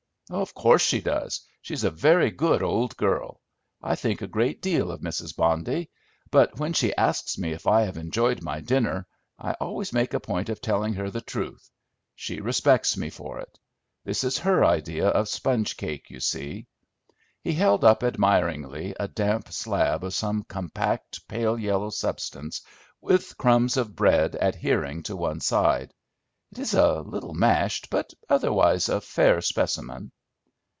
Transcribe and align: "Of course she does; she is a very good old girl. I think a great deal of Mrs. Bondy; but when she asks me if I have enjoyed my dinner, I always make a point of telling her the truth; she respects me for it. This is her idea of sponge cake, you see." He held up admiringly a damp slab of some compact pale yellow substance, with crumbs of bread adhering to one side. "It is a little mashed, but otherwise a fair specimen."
"Of 0.29 0.53
course 0.53 0.81
she 0.81 1.01
does; 1.01 1.41
she 1.61 1.73
is 1.73 1.83
a 1.83 1.91
very 1.91 2.31
good 2.31 2.63
old 2.63 2.95
girl. 2.95 3.41
I 3.83 3.95
think 3.97 4.21
a 4.21 4.27
great 4.27 4.61
deal 4.61 4.89
of 4.89 5.01
Mrs. 5.01 5.35
Bondy; 5.35 5.89
but 6.29 6.57
when 6.57 6.71
she 6.71 6.95
asks 6.95 7.37
me 7.37 7.51
if 7.51 7.67
I 7.67 7.81
have 7.81 7.97
enjoyed 7.97 8.41
my 8.41 8.61
dinner, 8.61 9.07
I 9.37 9.55
always 9.55 9.91
make 9.91 10.13
a 10.13 10.21
point 10.21 10.47
of 10.47 10.61
telling 10.61 10.93
her 10.93 11.09
the 11.09 11.19
truth; 11.19 11.69
she 12.15 12.39
respects 12.39 12.95
me 12.95 13.09
for 13.09 13.39
it. 13.39 13.59
This 14.05 14.23
is 14.23 14.37
her 14.37 14.63
idea 14.63 15.07
of 15.09 15.27
sponge 15.27 15.75
cake, 15.75 16.09
you 16.09 16.21
see." 16.21 16.65
He 17.41 17.51
held 17.51 17.83
up 17.83 18.01
admiringly 18.01 18.95
a 18.97 19.09
damp 19.09 19.51
slab 19.51 20.01
of 20.05 20.13
some 20.13 20.43
compact 20.45 21.27
pale 21.27 21.59
yellow 21.59 21.89
substance, 21.89 22.61
with 23.01 23.37
crumbs 23.37 23.75
of 23.75 23.97
bread 23.97 24.37
adhering 24.39 25.03
to 25.03 25.15
one 25.17 25.41
side. 25.41 25.93
"It 26.53 26.59
is 26.59 26.73
a 26.73 27.01
little 27.01 27.33
mashed, 27.33 27.89
but 27.89 28.13
otherwise 28.29 28.87
a 28.87 29.01
fair 29.01 29.41
specimen." 29.41 30.09